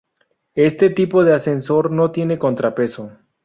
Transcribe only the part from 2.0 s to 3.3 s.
tiene contrapeso.